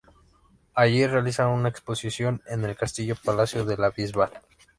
Allí 0.73 1.05
realiza 1.05 1.47
una 1.47 1.69
exposición 1.69 2.41
en 2.47 2.63
el 2.65 2.75
Castillo-palacio 2.75 3.65
de 3.65 3.77
la 3.77 3.91
Bisbal. 3.91 4.31